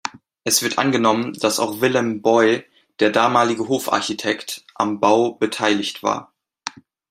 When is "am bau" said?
4.73-5.33